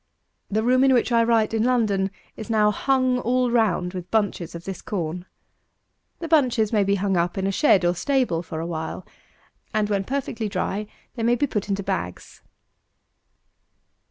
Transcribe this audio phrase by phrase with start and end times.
[0.49, 4.55] The room in which I write in London is now hung all round with bunches
[4.55, 5.27] of this corn.
[6.17, 9.05] The bunches may be hung up in a shed or stable for a while,
[9.75, 12.41] and, when perfectly dry, they may be put into bags.